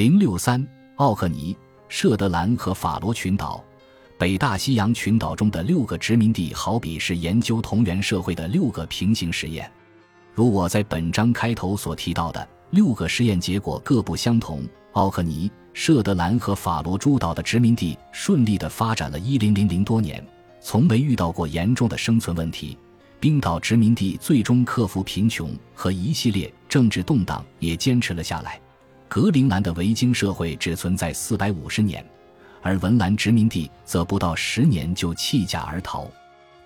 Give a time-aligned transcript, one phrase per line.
[0.00, 1.54] 零六三，奥克尼、
[1.90, 3.62] 舍德兰和法罗群岛，
[4.16, 9.70] 北大西洋群岛中的六个殖民地，好比是研究同源社会的六个平行实验。
[10.32, 14.66] 如我在本章开头所提到的，六个实验结果各不相同。
[14.92, 20.26] 奥克尼、舍德兰和法罗诸岛的殖民地顺利地发展了一零零零多年，
[20.62, 22.74] 从没遇到过严重的生存问题。
[23.20, 28.58] 冰岛殖民地最终克服贫穷和一系列政治动荡，也坚持了下来。
[29.10, 32.06] 格陵兰的维京社会只存在四百五十年，
[32.62, 36.08] 而文兰殖民地则不到十年就弃甲而逃。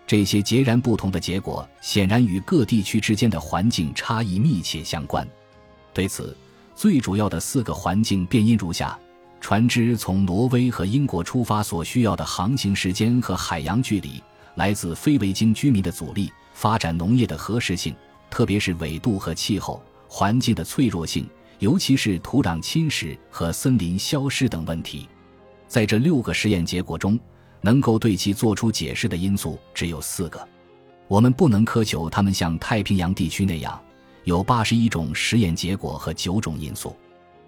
[0.06, 5.26] 这些截然不同的结果，显然与各地区之间的环境差异密切相关。
[5.94, 6.36] 对此，
[6.76, 8.98] 最主要的四个环境变因如下：
[9.40, 14.22] 船只从挪威和英国出发所需要的航行时间和海洋距离，
[14.56, 17.96] 来自非维京居民的阻力，发展农业的合适性，
[18.28, 21.26] 特别是纬度和气候环境的脆弱性，
[21.58, 25.08] 尤其是土壤侵蚀和森林消失等问题。
[25.66, 27.18] 在这六个实验结果中，
[27.60, 30.46] 能够对其做出解释的因素只有四个，
[31.08, 33.80] 我们不能苛求他们像太平洋地区那样
[34.24, 36.94] 有八十一种实验结果和九种因素。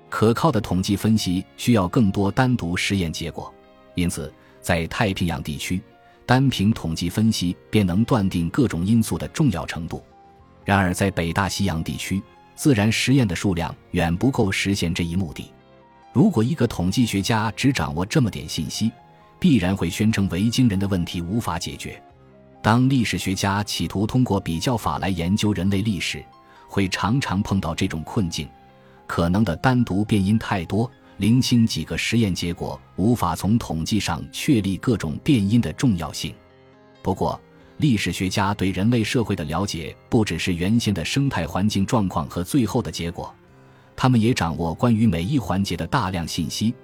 [0.09, 3.53] 可靠的统计分析需要更多单独实验结果，
[3.95, 5.83] 因此在太平洋地区，
[6.25, 10.03] 单凭统计分析便能断定各种因素的重要程度。
[10.65, 12.23] 然而，在北大西洋地区，
[12.57, 15.53] 自然实验的数量远不够实现这一目的。
[16.13, 18.91] 如果一个统计学家只掌握这么点信息，
[19.39, 22.03] 必然会宣称维京人的问题无法解决。
[22.63, 26.25] 当历史学家企图通过比较法来研究人类历史，
[26.67, 28.49] 会常常碰到这种困境：
[29.07, 36.35] 可能的单独变因太多，零星几个实验结果无法从统计上确立各种变因的重要性。
[37.03, 37.41] 不过，
[37.79, 43.35] 历史学家对人类社会的了解不只是原先的生态环境状况和最后的结果，
[43.95, 46.75] 他们也掌握关于每一环节的大量信息。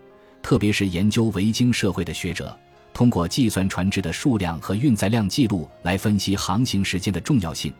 [0.42, 2.54] 特别是研究维京社会的学者，
[2.92, 7.72] 通过计算船只的数量和运载量记录来分析航行时间的重要性；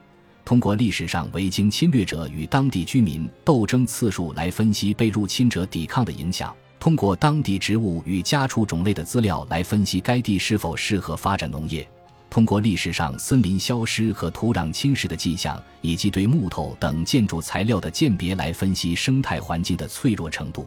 [0.45, 11.83] 通过历史上维京侵略者与当地居民斗争次数来分析被入侵者抵抗的影响；通过当地植物与家畜种类的资料来分析该地是否适合发展农业；
[12.33, 20.67] 通过历史上森林消失和土壤侵蚀的迹象，以及对木头等建筑材料的鉴别来分析生态环境的脆弱程度。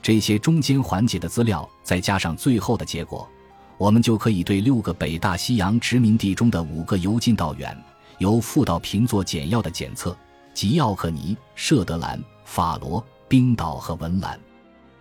[0.00, 3.28] 这些中间环节的资料，再加上最后的结果，
[3.76, 7.76] 我们就可以对六个北大西洋殖民地中的五个由近到远、
[8.16, 10.16] 由富到贫做简要的检测，
[10.54, 14.40] 即奥克尼、舍德兰、法罗、冰岛和文兰。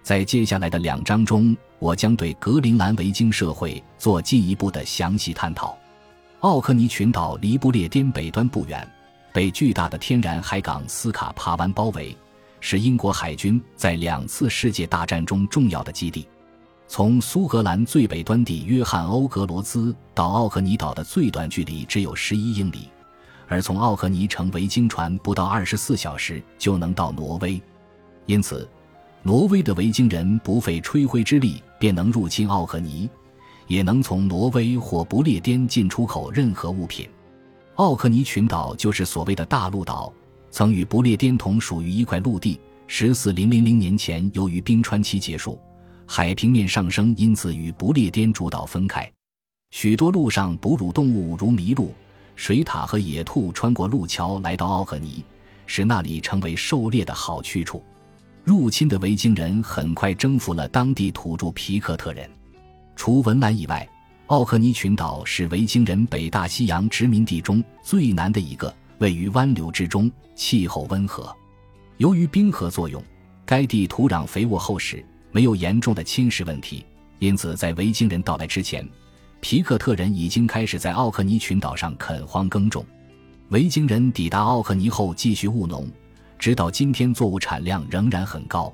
[0.02, 5.78] 在接下来的两章中，我将对格陵兰维京社会做进一步的详细探讨。
[6.44, 8.86] 奥克尼群岛离不列颠北端不远，
[9.32, 12.14] 被巨大的天然海港斯卡帕湾包围。
[12.60, 16.28] 是英国海军在两次世界大战中重要的基地。
[16.86, 22.90] 从苏格兰最北端地约翰欧格罗兹到奥克尼岛的最短距离只有十一英里，
[23.48, 27.62] 而从奥克尼乘维京船不到二十四小时就能到挪威。
[28.26, 28.68] 因此，
[29.22, 33.10] 挪威的维京人不费吹灰之力便能入侵奥克尼，
[33.68, 37.08] 也能从挪威或不列颠进出口任何物品。
[37.76, 40.12] 奥克尼群岛就是所谓的大陆岛。
[40.52, 42.60] 曾与不列颠同属于一块陆地。
[42.86, 45.60] 十四零零零年前，由于冰川期结束，
[46.06, 49.12] 海平面上升，因此与不列颠诸岛分开。
[49.72, 51.92] 许多陆上哺乳动物如麋鹿、
[52.36, 55.26] 水獭和野兔穿过路桥来到奥克尼，
[55.66, 57.82] 使那里成为狩猎的好去处。
[58.44, 62.30] 入侵的维京人很快征服了当地土著皮克特人。
[63.06, 63.86] 除文兰以外，
[64.28, 68.74] 奥克尼群岛是维京人北大西洋殖民地中最南的一个。
[69.00, 71.36] 位于湾流之中，气候温和。
[71.98, 73.04] 由于冰河作用，
[73.46, 75.04] 该地土壤肥沃厚实，
[75.34, 76.86] 没有严重的侵蚀问题。
[77.20, 78.88] 因此，在维京人到来之前，
[79.42, 82.86] 皮克特人已经开始在奥克尼群岛上垦荒耕种。
[83.50, 85.92] 维京人抵达奥克尼后，继续务农，
[86.40, 88.74] 直到今天，作物产量仍然很高。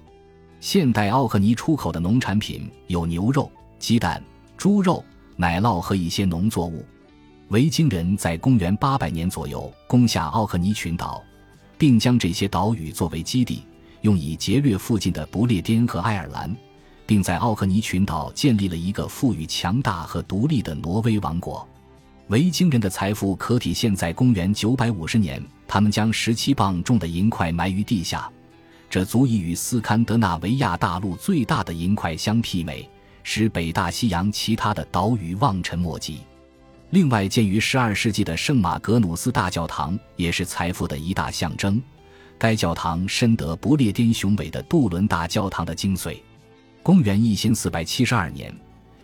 [0.59, 4.21] 现代奥克尼出口的农产品有牛肉、鸡蛋、
[4.57, 5.03] 猪肉、
[5.37, 6.85] 奶酪和一些农作物。
[7.47, 11.23] 维京人在公元800年左右攻下奥克尼群岛，
[11.77, 13.63] 并将这些岛屿作为基地，
[14.01, 16.55] 用以劫掠附近的不列颠和爱尔兰，
[17.07, 21.67] 并在奥克尼群岛建立了一个富裕、强大和独立的挪威王国。
[22.27, 28.31] 维京人的财富可体现在公元950年，他们将17磅重的银块埋于地下，
[28.87, 32.87] 这足以与斯堪的纳维亚大陆最大的银块相媲美，
[33.23, 36.19] 使北大西洋其他的岛屿望尘莫及。
[36.91, 41.79] 另外，建于12世纪的圣马格努斯大教堂也是财富的一大象征，
[42.37, 46.17] 该教堂深得不列颠雄伟的杜伦大教堂的精髓。
[46.81, 48.51] 公元一千四百七十二年，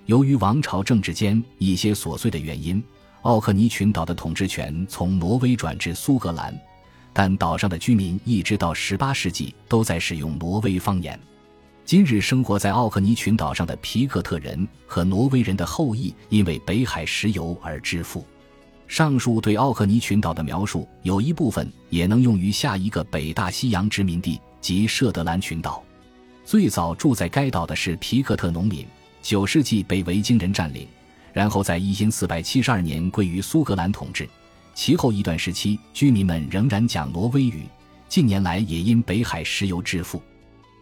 [0.07, 2.83] 由于王朝政治间一些琐碎的原因，
[3.21, 6.57] 奥克尼群岛的统治权从挪威转至苏格兰，
[7.13, 11.19] 但岛上的居民一直到十八世纪都在使用挪威方言。
[11.85, 18.25] 今日生活在奥克尼群岛上的皮克特人和挪威人的后裔，因为北海石油而致富。
[18.87, 25.83] 上述对奥克尼群岛的描述，有一部分也能用于下一个北大西洋殖民地，即舍德兰群岛。
[26.43, 28.83] 最早住在该岛的是皮克特农民，
[29.21, 30.88] 九世纪被维京人占领，
[31.33, 34.27] 然后在一千四百七十二年归于苏格兰统治。
[34.73, 37.61] 其后一段时期，居民们仍然讲挪威语，
[38.09, 40.19] 近年来也因北海石油致富。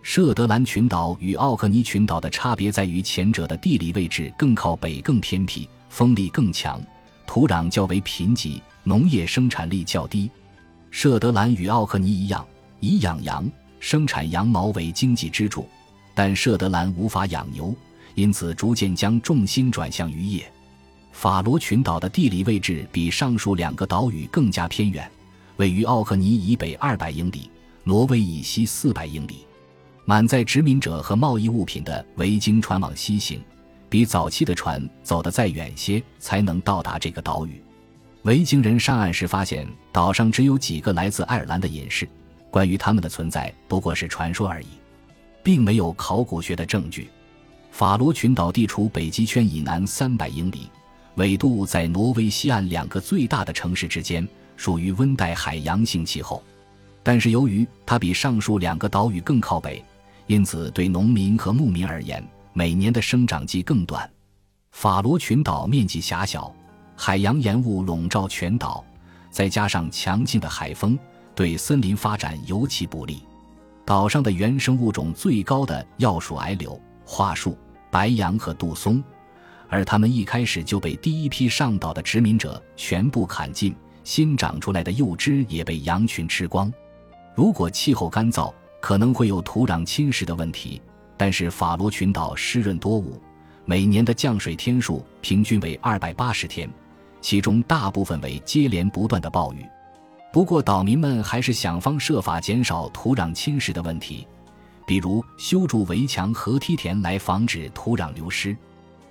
[0.04, 6.80] 舍德兰群岛与奥克尼群岛的差别在于，前者的地理位置更靠北、更偏僻，风力更强，
[7.26, 10.30] 土壤较为贫瘠，农业生产力较低。
[10.92, 12.46] 舍德兰与奥克尼一样，
[12.82, 15.66] 以养羊、生产羊毛为经济支柱，
[16.14, 17.74] 但舍德兰无法养牛，
[18.14, 20.44] 因此逐渐将重心转向渔业。
[21.14, 25.10] 法罗群岛的地理位置比上述两个岛屿更加偏远，
[25.56, 27.50] 位于奥克尼以北二百英里，
[27.86, 29.46] 挪威以西四百英里。
[30.06, 33.42] 满载殖民者和贸易物品的维京船往西行，
[33.88, 37.64] 比早期的船走得再远些才能到达这个岛屿。
[38.24, 42.08] 维京人上岸时发现岛上只有几个来自爱尔兰的隐士，
[42.52, 44.68] 关于他们的存在不过是传说而已，
[45.42, 47.10] 并没有考古学的证据。
[47.72, 50.70] 法罗群岛地处北极圈以南三百英里，
[51.16, 54.28] 纬度在挪威西岸两个最大的城市之间，
[54.58, 56.44] 属于温带海洋性气候。
[57.02, 59.82] 但是由于它比上述两个岛屿更靠北。
[60.28, 64.10] 因此，对农民和牧民而言，每年的生长季更短。
[64.72, 66.54] 法罗群岛面积狭小，
[66.96, 68.84] 海洋盐雾笼罩全岛，
[69.30, 70.98] 再加上强劲的海风，
[71.36, 73.22] 对森林发展尤其不利。
[73.86, 77.58] 岛上的原生物种最高的要数矮柳、桦树、
[77.92, 79.04] 白杨和杜松，
[79.68, 83.76] 而它们一开始就被第一批上岛的殖民者全部砍尽，
[84.06, 86.72] 新长出来的幼枝也被羊群吃光。
[87.36, 88.54] 如果气候干燥，
[88.84, 90.82] 可能会有土壤侵蚀的问题，
[91.16, 93.18] 但是法罗群岛湿润多雾，
[93.64, 96.70] 每年的降水天数平均为二百八十天，
[97.22, 99.66] 其中大部分为接连不断的暴雨。
[100.34, 104.28] 不过，岛民们还是想方设法减少土壤侵蚀的问题，
[104.86, 108.54] 比如修筑围墙和梯田来防止土壤流失。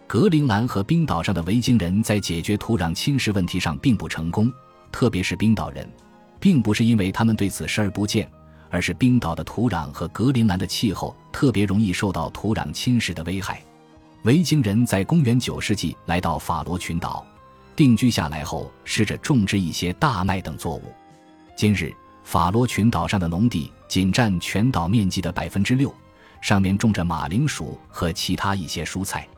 [0.06, 4.52] 格陵兰和冰岛上的维京人在解决土壤侵蚀问题上并不成功，
[4.90, 5.90] 特别是冰岛人，
[6.38, 8.30] 并不是因为他们对此视而不见。
[8.72, 13.62] 而是冰岛的土壤和格陵兰的气候特别容易受到土壤侵蚀的危害。
[14.22, 17.24] 维京人在公元九世纪来到法罗群岛，
[17.76, 20.84] 定居下来后，试着种植一些大麦等作物。
[21.54, 25.94] 今日，法罗群岛上的农地仅占全岛面积的百分之六，
[26.40, 29.28] 上面种着马铃薯和其他一些蔬菜。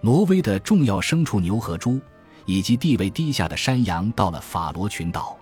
[0.00, 1.98] 挪威的重要牲畜牛和猪，
[2.44, 5.36] 以及地位低下的山羊到了法罗群岛，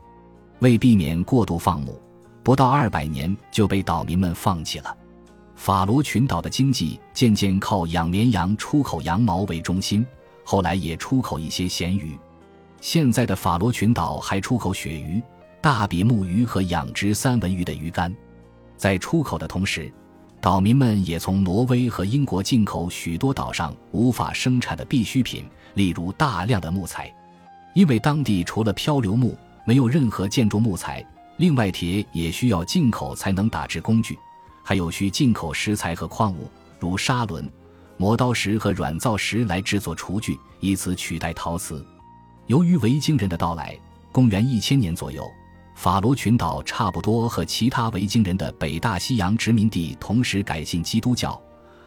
[0.60, 2.00] 为避免过度放牧。
[2.44, 4.96] 不到二百年就被岛民们放弃了。
[5.56, 10.06] 法罗群岛的经济渐渐靠养绵羊、出口羊毛为中心，
[10.44, 12.18] 后来也出口一些咸鱼。
[12.82, 15.22] 现在的法罗群岛还出口鳕鱼、
[15.62, 18.14] 大比目鱼和养殖三文鱼的鱼干。
[18.76, 19.90] 在出口的同时，
[20.38, 27.10] 岛民们也从挪威和英国进口许多岛上无法生产的必需品，例如大量的木材，
[27.74, 29.34] 因为当地除了漂流木，
[29.64, 31.02] 没有任何建筑木材。
[31.36, 34.16] 另外，铁也需要进口才能打制工具，
[34.62, 36.48] 还有需进口石材和矿物，
[36.78, 37.50] 如砂轮、
[37.96, 41.84] 磨刀石和软造石来制作厨具，以此取代陶瓷。
[42.46, 43.76] 由于维京人的到来，
[44.12, 45.28] 公元一千年左右，
[45.74, 51.40] 法罗群岛差不多和其他维京人的北大西洋殖民地同时改信基督教，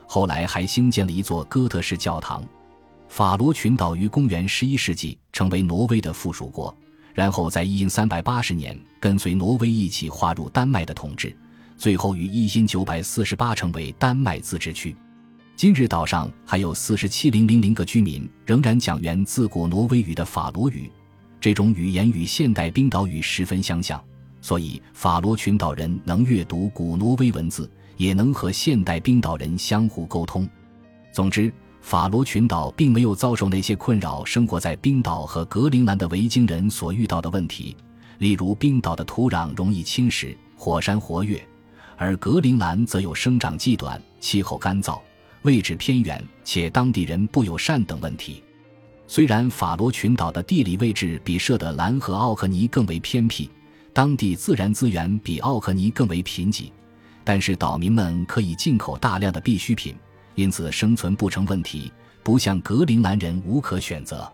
[0.05, 2.43] 后来还兴建了一座哥特式教堂。
[3.07, 6.75] 法罗群岛于公元十一世纪成为挪威的附属国。
[7.17, 11.35] 然后在一三百八十年跟随挪威一起划入丹麦的统治，
[11.75, 14.95] 最后于一九百四十八成为丹麦自治区。
[15.55, 20.91] 今日岛上还有四十七零零零个居民仍然讲源自古挪威语的法罗语，
[21.41, 23.99] 这种语言与现代冰岛语十分相像，
[24.39, 30.47] 所以法罗群岛人能阅读古挪威文字，也能和现代冰岛人相互沟通。
[31.11, 31.51] 总之。
[31.81, 37.75] 法罗群岛并没有遭受那些困扰生活在冰岛和格陵兰的维京人所遇到的问题，
[38.17, 41.41] 例如冰岛的土壤容易侵蚀、火山活跃，
[41.95, 44.99] 而格陵兰则有生长季短、气候干燥、
[45.43, 48.43] 位置偏远且当地人不友善等问题。
[49.07, 53.49] 虽然法罗群岛的地理位置比设德兰和奥克尼更为偏僻，
[53.93, 56.69] 当地自然资源比奥克尼更为贫瘠，
[57.23, 59.95] 但是岛民们可以进口大量的必需品，
[60.37, 61.91] 因此生存不成问题，
[62.21, 64.31] 不像格陵兰人无可选择。